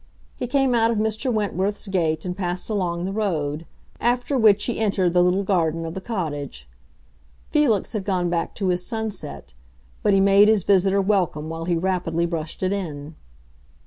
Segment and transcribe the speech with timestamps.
[0.35, 1.31] He came out of Mr.
[1.31, 3.67] Wentworth's gate and passed along the road;
[3.99, 6.67] after which he entered the little garden of the cottage.
[7.51, 9.53] Felix had gone back to his sunset;
[10.01, 13.13] but he made his visitor welcome while he rapidly brushed it in.